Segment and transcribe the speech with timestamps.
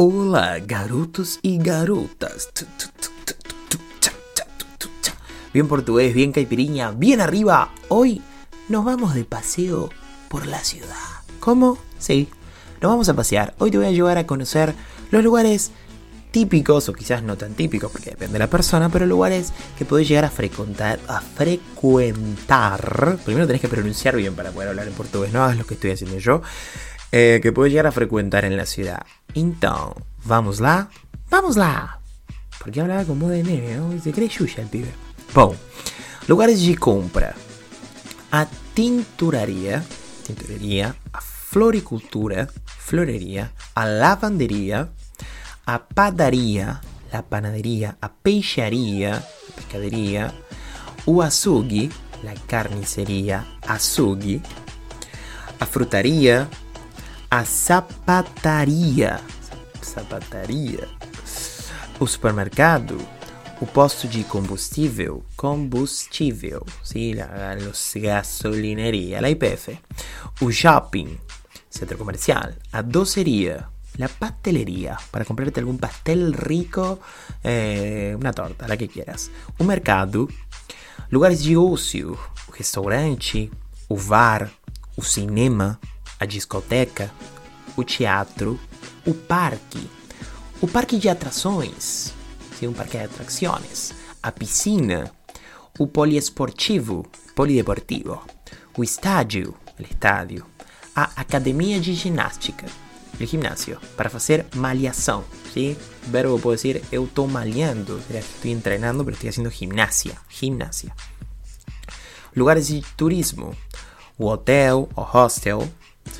[0.00, 2.50] Olá, garotos y garotas.
[5.52, 7.72] Bien portugués, bien caipirinha, bien arriba.
[7.88, 8.22] Hoy
[8.68, 9.90] nos vamos de paseo
[10.28, 10.94] por la ciudad.
[11.40, 11.78] ¿Cómo?
[11.98, 12.28] Sí,
[12.80, 13.56] nos vamos a pasear.
[13.58, 14.72] Hoy te voy a llevar a conocer
[15.10, 15.72] los lugares
[16.30, 20.06] típicos, o quizás no tan típicos, porque depende de la persona, pero lugares que podés
[20.06, 23.18] llegar a frecuentar, a frecuentar.
[23.24, 25.90] Primero tenés que pronunciar bien para poder hablar en portugués, no hagas lo que estoy
[25.90, 26.40] haciendo yo
[27.12, 29.04] eh, que puedes llegar a frecuentar en la ciudad.
[29.34, 30.88] Entonces, vámosla,
[31.30, 32.00] vámosla.
[32.58, 33.98] Porque hablaba con voz de nene, ¿no?
[34.00, 34.90] Se cree yuya el pibe.
[35.34, 35.54] Bom,
[36.26, 37.34] lugares de compra.
[38.30, 39.82] A tinturaría,
[40.26, 44.90] tinturaría, a floricultura, florería, a lavandería,
[45.64, 46.80] a padaría,
[47.12, 49.24] la panadería, a peixaría,
[49.56, 50.34] pescadería,
[51.06, 51.90] o azugi,
[52.22, 54.42] la carnicería, azugi,
[55.58, 56.48] a frutaría,
[57.30, 59.20] a sapataria,
[59.82, 60.88] sapataria,
[62.00, 62.96] o supermercado,
[63.60, 67.54] o posto de combustível, combustível, sim, la,
[69.28, 69.78] IPF,
[70.40, 71.18] o shopping,
[71.68, 77.00] centro comercial, a doceria, la pastelería, para comprarte algún pastel rico,
[77.44, 80.28] eh, una torta, la que quieras, un mercado,
[81.10, 83.50] lugares de ocio, o restaurante,
[83.88, 84.50] o bar,
[84.96, 85.78] o cinema,
[86.18, 87.10] a discoteca,
[87.76, 88.58] o teatro,
[89.06, 89.88] o parque,
[90.60, 92.12] o parque de atrações,
[92.58, 95.12] sim, um parque de atrações, a piscina,
[95.78, 98.20] o poliesportivo, polideportivo,
[98.76, 100.44] o estádio, o estádio,
[100.94, 102.66] a academia de ginástica,
[103.20, 105.76] o gimnasio, para fazer malhação, sim?
[106.06, 110.92] O verbo pode dizer eu estou malhando, estou treinando, pero estou fazendo gimnasia, gimnasia.
[112.36, 113.56] Lugares de turismo,
[114.16, 115.68] o hotel o hostel,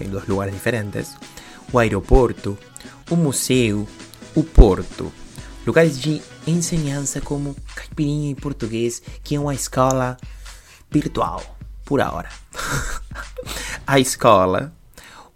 [0.00, 1.16] em dois lugares diferentes,
[1.72, 2.56] o aeroporto,
[3.10, 3.86] o museu,
[4.34, 5.12] o porto.
[5.66, 10.16] Lugares de ensinança como caipirinha em português, que é uma escola
[10.90, 11.42] virtual,
[11.84, 12.28] por hora.
[13.86, 14.72] a escola,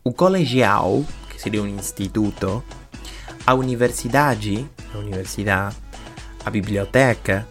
[0.05, 2.63] o colegial, que seria um instituto,
[3.47, 5.73] a universidade, a
[6.45, 7.47] a biblioteca,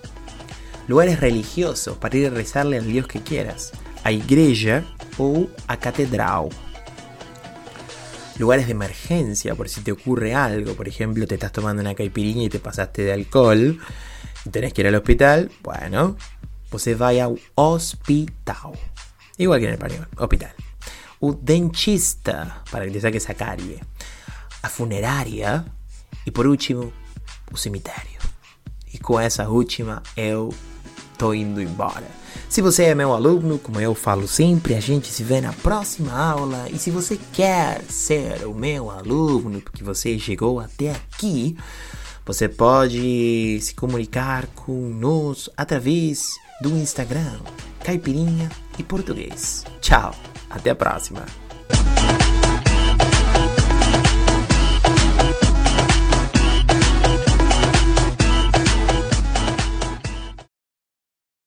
[0.87, 3.71] lugares religiosos para ir a rezarle al Dios que quieras,
[4.03, 4.83] a igreja
[5.17, 6.49] ou a catedral.
[8.39, 12.45] Lugares de emergencia, por si te ocurre algo, por ejemplo, te estás tomando una caipirinha
[12.45, 13.77] y te pasaste de alcohol
[14.45, 16.15] y tenés que ir al hospital, bueno,
[16.71, 18.73] você vai ao hospital.
[19.37, 20.53] Igual que en español, hospital.
[21.19, 23.79] O dentista, para que te saque esa carie.
[24.61, 25.65] A funeraria.
[26.25, 26.93] E por último,
[27.51, 28.19] o cemitério.
[28.93, 30.53] E com essa última, eu
[31.19, 32.07] tô indo embora.
[32.47, 36.13] Se você é meu aluno, como eu falo sempre, a gente se vê na próxima
[36.13, 36.67] aula.
[36.71, 41.57] E se você quer ser o meu aluno, porque você chegou até aqui,
[42.25, 47.39] você pode se comunicar conosco através do Instagram,
[47.83, 49.65] Caipirinha e Português.
[49.81, 50.15] Tchau,
[50.49, 51.25] até a próxima.